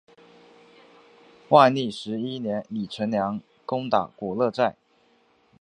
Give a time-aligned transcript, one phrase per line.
[1.49, 4.75] 万历十一年李成梁攻打古勒寨。